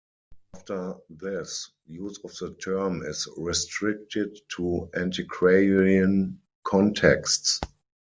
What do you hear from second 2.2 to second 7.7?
of the term is restricted to antiquarian contexts.